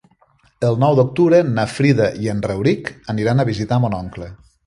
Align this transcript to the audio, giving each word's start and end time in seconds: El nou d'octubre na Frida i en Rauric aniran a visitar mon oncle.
El 0.69 0.77
nou 0.83 0.95
d'octubre 0.99 1.41
na 1.49 1.65
Frida 1.73 2.09
i 2.25 2.31
en 2.35 2.41
Rauric 2.47 2.91
aniran 3.15 3.43
a 3.45 3.49
visitar 3.53 3.79
mon 3.85 3.99
oncle. 4.01 4.35